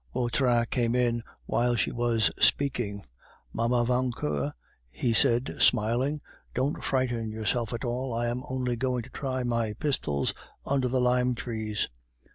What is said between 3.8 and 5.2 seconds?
Vauquer," he